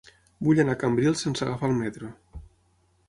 [0.47, 2.11] Vull anar a Cambrils sense agafar el metro.